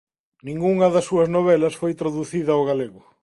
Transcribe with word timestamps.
Ningunha 0.47 0.87
das 0.93 1.07
súas 1.09 1.29
novelas 1.35 1.77
foi 1.81 1.91
traducida 2.01 2.51
ao 2.53 2.65
galego. 2.69 3.01